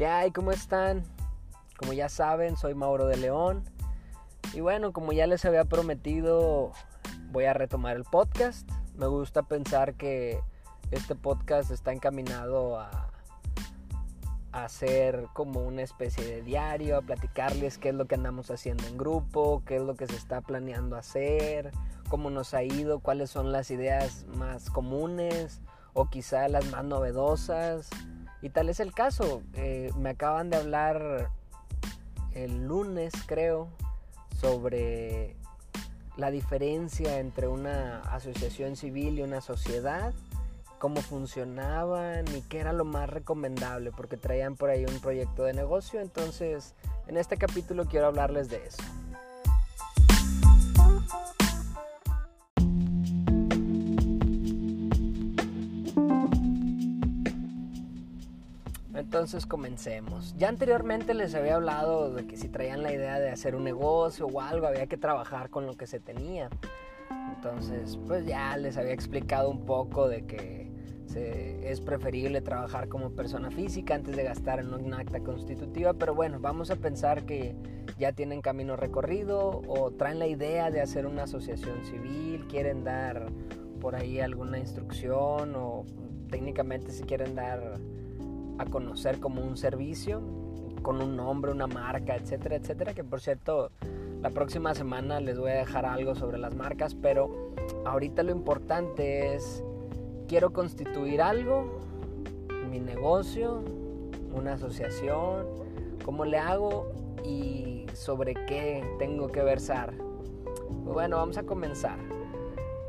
[0.00, 0.30] ¿Qué hay?
[0.30, 1.04] ¿Cómo están?
[1.76, 3.64] Como ya saben, soy Mauro de León.
[4.54, 6.72] Y bueno, como ya les había prometido,
[7.30, 8.66] voy a retomar el podcast.
[8.96, 10.40] Me gusta pensar que
[10.90, 13.10] este podcast está encaminado a,
[14.52, 18.86] a hacer como una especie de diario, a platicarles qué es lo que andamos haciendo
[18.86, 21.72] en grupo, qué es lo que se está planeando hacer,
[22.08, 25.60] cómo nos ha ido, cuáles son las ideas más comunes
[25.92, 27.90] o quizá las más novedosas
[28.42, 29.42] y tal es el caso.
[29.54, 31.30] Eh, me acaban de hablar
[32.34, 33.68] el lunes, creo,
[34.40, 35.36] sobre
[36.16, 40.12] la diferencia entre una asociación civil y una sociedad,
[40.78, 45.52] cómo funcionaban y qué era lo más recomendable, porque traían por ahí un proyecto de
[45.52, 46.00] negocio.
[46.00, 46.74] Entonces,
[47.06, 48.82] en este capítulo quiero hablarles de eso.
[59.20, 60.34] Entonces comencemos.
[60.38, 64.26] Ya anteriormente les había hablado de que si traían la idea de hacer un negocio
[64.26, 66.48] o algo, había que trabajar con lo que se tenía.
[67.36, 70.72] Entonces, pues ya les había explicado un poco de que
[71.14, 76.40] es preferible trabajar como persona física antes de gastar en un acta constitutiva, pero bueno,
[76.40, 77.54] vamos a pensar que
[77.98, 83.26] ya tienen camino recorrido o traen la idea de hacer una asociación civil, quieren dar
[83.82, 85.84] por ahí alguna instrucción o
[86.30, 87.78] técnicamente si quieren dar
[88.60, 90.20] a conocer como un servicio
[90.82, 92.94] con un nombre, una marca, etcétera, etcétera.
[92.94, 93.70] Que por cierto,
[94.20, 97.52] la próxima semana les voy a dejar algo sobre las marcas, pero
[97.84, 99.64] ahorita lo importante es,
[100.28, 101.80] quiero constituir algo,
[102.70, 103.62] mi negocio,
[104.34, 105.46] una asociación,
[106.04, 106.92] cómo le hago
[107.24, 109.94] y sobre qué tengo que versar.
[110.84, 111.98] Bueno, vamos a comenzar.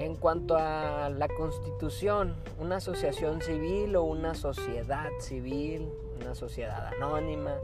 [0.00, 5.88] En cuanto a la constitución, una asociación civil o una sociedad civil,
[6.20, 7.56] una sociedad anónima,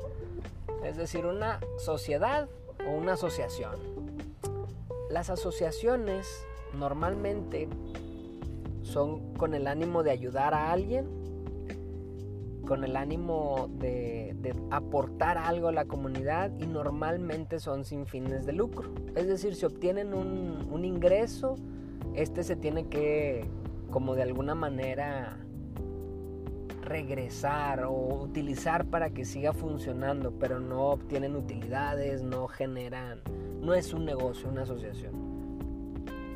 [0.83, 2.49] es decir, una sociedad
[2.84, 3.77] o una asociación.
[5.11, 6.44] Las asociaciones
[6.77, 7.69] normalmente
[8.83, 11.06] son con el ánimo de ayudar a alguien,
[12.67, 14.34] con el ánimo de,
[14.71, 18.91] aportar algo a la comunidad y normalmente son sin fines de lucro.
[19.15, 21.56] Es decir, si obtienen un ingreso,
[22.14, 23.44] este se tiene que,
[23.91, 25.36] como de alguna manera,
[26.82, 33.20] regresar o utilizar para que siga funcionando, pero no obtienen utilidades, no generan,
[33.60, 35.14] no es un negocio, una asociación.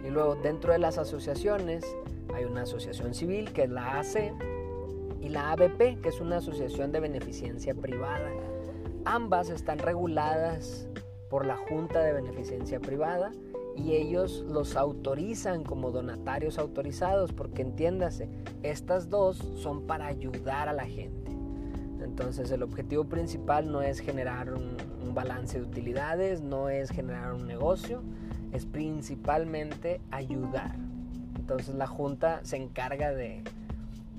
[0.05, 1.85] Y luego dentro de las asociaciones
[2.35, 4.33] hay una asociación civil que es la AC
[5.21, 8.31] y la ABP que es una asociación de beneficencia privada.
[9.05, 10.89] Ambas están reguladas
[11.29, 13.33] por la Junta de Beneficencia Privada
[13.79, 18.29] y ellos los autorizan como donatarios autorizados, porque entiéndase,
[18.63, 21.31] estas dos son para ayudar a la gente.
[22.03, 24.77] Entonces el objetivo principal no es generar un,
[25.15, 28.03] balance de utilidades, no es generar un negocio,
[28.53, 30.77] es principalmente ayudar.
[31.35, 33.43] Entonces la Junta se encarga de,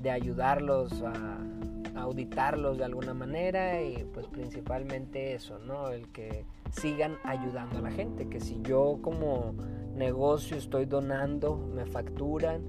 [0.02, 1.59] de ayudarlos a, a
[2.02, 5.90] auditarlos de alguna manera y pues principalmente eso, ¿no?
[5.90, 9.54] El que sigan ayudando a la gente, que si yo como
[9.96, 12.64] negocio estoy donando, me facturan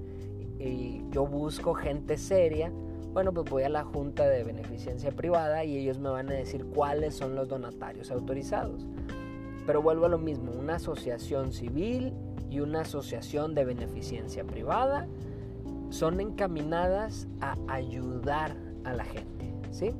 [0.59, 2.71] y yo busco gente seria,
[3.13, 6.65] bueno, pues voy a la Junta de Beneficencia Privada y ellos me van a decir
[6.65, 8.87] cuáles son los donatarios autorizados.
[9.65, 12.13] Pero vuelvo a lo mismo, una asociación civil
[12.49, 15.07] y una asociación de beneficencia privada
[15.89, 19.93] son encaminadas a ayudar a la gente, ¿sí?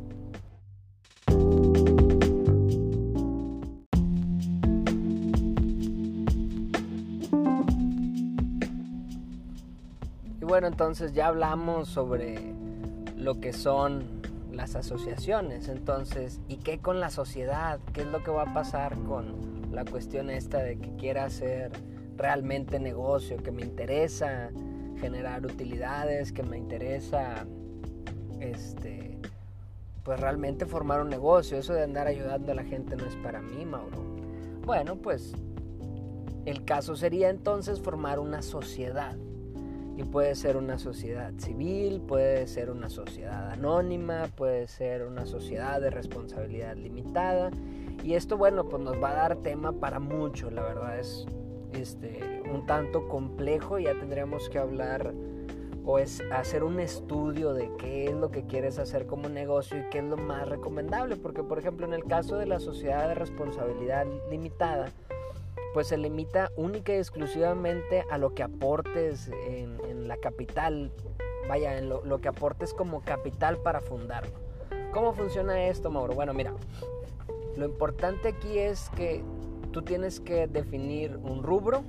[10.52, 12.54] bueno, entonces ya hablamos sobre
[13.16, 14.04] lo que son
[14.52, 15.70] las asociaciones.
[15.70, 17.80] Entonces, ¿y qué con la sociedad?
[17.94, 21.72] ¿Qué es lo que va a pasar con la cuestión esta de que quiera hacer
[22.18, 24.50] realmente negocio, que me interesa
[25.00, 27.46] generar utilidades, que me interesa
[28.42, 29.18] este
[30.04, 33.40] pues realmente formar un negocio, eso de andar ayudando a la gente no es para
[33.42, 33.98] mí, Mauro.
[34.66, 35.34] Bueno, pues
[36.46, 39.16] el caso sería entonces formar una sociedad
[39.96, 45.80] y puede ser una sociedad civil, puede ser una sociedad anónima, puede ser una sociedad
[45.80, 47.52] de responsabilidad limitada.
[48.04, 51.28] Y esto, bueno, pues nos va a dar tema para mucho, la verdad es
[51.74, 55.14] este, un tanto complejo, ya tendríamos que hablar
[55.86, 59.90] o es hacer un estudio de qué es lo que quieres hacer como negocio y
[59.90, 63.16] qué es lo más recomendable, porque por ejemplo en el caso de la sociedad de
[63.16, 64.90] responsabilidad limitada,
[65.74, 70.92] pues se limita única y exclusivamente a lo que aportes en, la capital,
[71.48, 74.34] vaya, en lo, que aportes como capital para fundarlo.
[74.92, 76.14] ¿Cómo funciona esto, Mauro?
[76.14, 76.54] Bueno, mira,
[77.56, 79.24] lo importante aquí es que
[79.72, 81.84] tú tienes que definir un rubro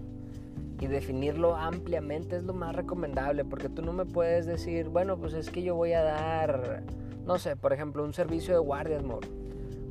[0.83, 5.33] y definirlo ampliamente es lo más recomendable porque tú no me puedes decir, bueno, pues
[5.33, 6.83] es que yo voy a dar,
[7.25, 9.05] no sé, por ejemplo, un servicio de guardias.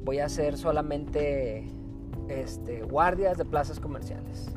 [0.04, 1.66] Voy a hacer solamente
[2.28, 4.52] este, guardias de plazas comerciales.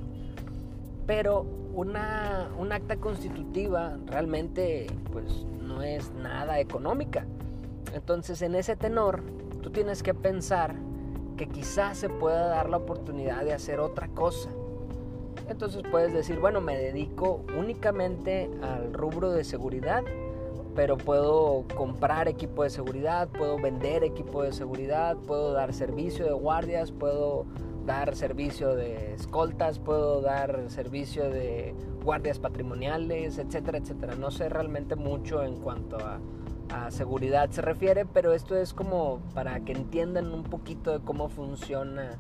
[1.06, 7.26] Pero una, un acta constitutiva realmente pues no es nada económica.
[7.94, 9.22] Entonces en ese tenor
[9.62, 10.74] tú tienes que pensar
[11.36, 14.50] que quizás se pueda dar la oportunidad de hacer otra cosa.
[15.48, 20.02] Entonces puedes decir, bueno, me dedico únicamente al rubro de seguridad,
[20.74, 26.32] pero puedo comprar equipo de seguridad, puedo vender equipo de seguridad, puedo dar servicio de
[26.32, 27.46] guardias, puedo
[27.86, 34.14] dar servicio de escoltas, puedo dar servicio de guardias patrimoniales, etcétera, etcétera.
[34.14, 36.20] No sé realmente mucho en cuanto a,
[36.88, 42.18] seguridad se refiere, pero esto es como para que entiendan un poquito de cómo funciona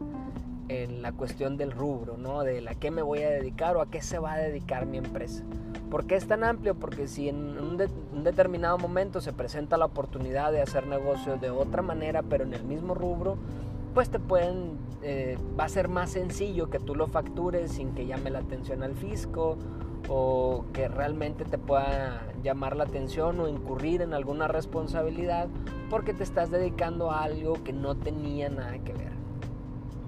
[0.68, 2.42] en la cuestión del rubro, ¿no?
[2.42, 4.98] De la qué me voy a dedicar o a qué se va a dedicar mi
[4.98, 5.44] empresa.
[5.90, 6.74] ¿Por qué es tan amplio?
[6.74, 7.76] Porque si en un,
[8.24, 12.64] determinado momento se presenta la oportunidad de hacer negocios de otra manera, pero en el
[12.64, 13.36] mismo rubro,
[13.92, 18.06] pues te pueden, eh, va a ser más sencillo que tú lo factures sin que
[18.06, 19.56] llame la atención al fisco
[20.08, 25.48] o que realmente te pueda llamar la atención o incurrir en alguna responsabilidad
[25.90, 29.13] porque te estás dedicando a algo que no tenía nada que ver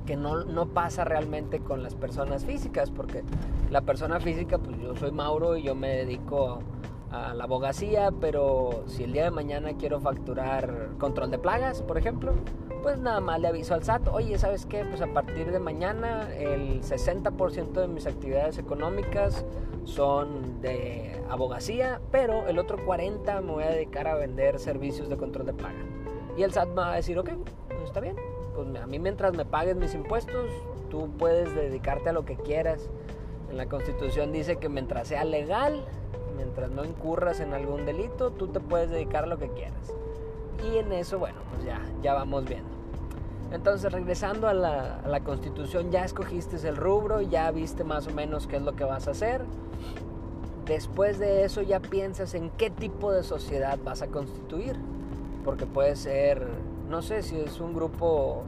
[0.06, 3.22] que no, no pasa realmente con las personas físicas porque
[3.70, 6.60] la persona física pues yo soy Mauro y yo me dedico
[7.10, 11.98] a la abogacía pero si el día de mañana quiero facturar control de plagas por
[11.98, 12.32] ejemplo
[12.86, 14.84] pues nada más le aviso al SAT, oye, ¿sabes qué?
[14.84, 19.44] Pues a partir de mañana el 60% de mis actividades económicas
[19.82, 25.16] son de abogacía, pero el otro 40% me voy a dedicar a vender servicios de
[25.16, 25.84] control de paga.
[26.36, 27.30] Y el SAT me va a decir, ok,
[27.68, 28.14] pues está bien,
[28.56, 30.50] pues a mí mientras me pagues mis impuestos,
[30.90, 32.88] tú puedes dedicarte a lo que quieras.
[33.50, 35.84] En la Constitución dice que mientras sea legal,
[36.36, 39.92] mientras no incurras en algún delito, tú te puedes dedicar a lo que quieras.
[40.72, 42.76] Y en eso, bueno, pues ya, ya vamos viendo.
[43.52, 48.56] Entonces, regresando a la, constitución, ya escogiste el rubro, ya viste más o menos qué
[48.56, 49.42] es lo que vas a hacer.
[50.64, 54.76] Después de eso ya piensas en qué tipo de sociedad vas a constituir.
[55.44, 56.48] Porque puede ser,
[56.88, 58.44] no sé, si es un grupo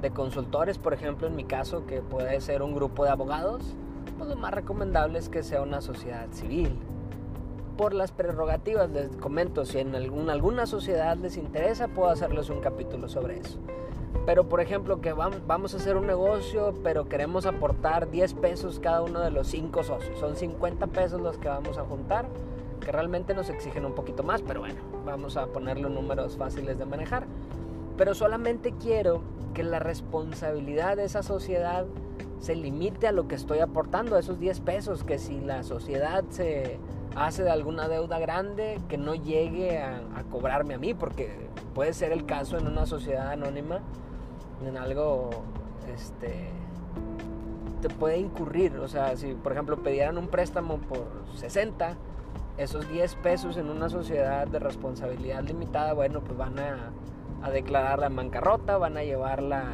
[0.00, 3.76] de consultores, por ejemplo, en mi caso, que puede ser un grupo de abogados,
[4.18, 6.78] pues lo más recomendable es que sea una sociedad civil.
[7.76, 13.08] Por las prerrogativas, les comento, si en alguna sociedad les interesa, puedo hacerles un capítulo
[13.08, 13.58] sobre eso.
[14.26, 19.02] Pero por ejemplo que vamos a hacer un negocio, pero queremos aportar 10 pesos cada
[19.02, 20.18] uno de los 5 socios.
[20.18, 22.26] Son 50 pesos los que vamos a juntar,
[22.80, 26.86] que realmente nos exigen un poquito más, pero bueno, vamos a ponerle números fáciles de
[26.86, 27.26] manejar.
[27.96, 29.22] Pero solamente quiero
[29.54, 31.86] que la responsabilidad de esa sociedad
[32.40, 36.24] se limite a lo que estoy aportando, a esos 10 pesos, que si la sociedad
[36.28, 36.78] se
[37.16, 42.12] hace de alguna deuda grande, que no llegue a, cobrarme a mí, porque puede ser
[42.12, 43.80] el caso en una sociedad anónima
[44.66, 45.30] en algo,
[45.94, 46.50] este,
[47.80, 48.76] te puede incurrir.
[48.78, 51.06] O sea, si por ejemplo pidieran un préstamo por
[51.36, 51.96] 60,
[52.58, 56.90] esos 10 pesos en una sociedad de responsabilidad limitada, bueno, pues van a,
[57.44, 59.64] a declararla en bancarrota, van a llevarla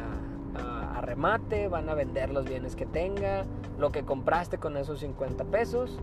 [0.55, 3.45] a, remate, van a vender los bienes que tenga,
[3.79, 5.97] lo que compraste con esos 50 pesos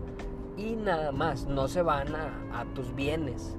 [0.57, 3.55] y nada más, no se van a, a tus bienes.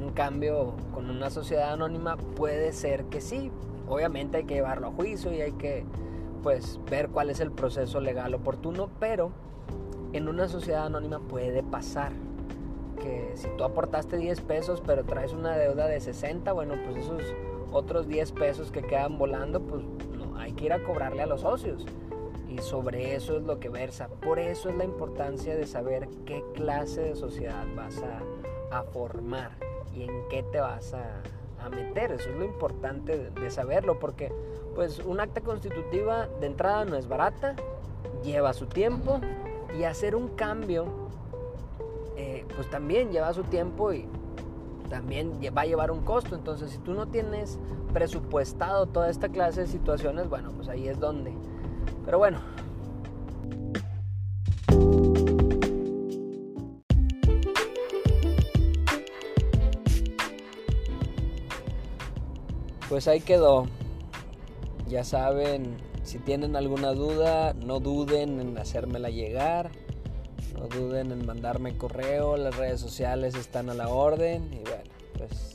[0.00, 3.52] En cambio, con una sociedad anónima puede ser que sí,
[3.88, 5.84] Obviamente hay que llevarlo a juicio y hay que
[6.42, 9.32] pues ver cuál es el proceso legal oportuno, pero
[10.12, 12.12] en una sociedad anónima puede pasar
[13.02, 17.22] que si tú aportaste 10 pesos pero traes una deuda de 60, bueno, pues esos
[17.72, 21.42] otros 10 pesos que quedan volando, pues no, hay que ir a cobrarle a los
[21.42, 21.86] socios.
[22.48, 24.08] Y sobre eso es lo que versa.
[24.08, 29.52] Por eso es la importancia de saber qué clase de sociedad vas a, a formar
[29.94, 31.22] y en qué te vas a,
[31.64, 32.12] a meter.
[32.12, 34.32] Eso es lo importante de, saberlo, porque
[34.74, 37.54] pues un acta constitutiva de entrada no es barata,
[38.22, 39.20] lleva su tiempo
[39.78, 41.01] y hacer un cambio
[42.52, 44.06] pues también lleva su tiempo y
[44.88, 46.34] también va a llevar un costo.
[46.34, 47.58] Entonces si tú no tienes
[47.92, 51.32] presupuestado toda esta clase de situaciones, bueno, pues ahí es donde.
[52.04, 52.40] Pero bueno,
[62.92, 63.68] Pues ahí quedó.
[64.86, 69.70] Ya saben, si tienen alguna duda, no duden en hacérmela llegar.
[70.54, 74.52] No duden en mandarme correo, las redes sociales están a la orden.
[74.52, 75.52] Y bueno, pues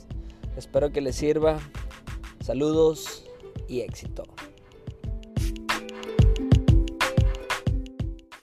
[0.58, 1.60] Espero que les sirva.
[2.40, 3.24] Saludos
[3.68, 4.24] y éxito.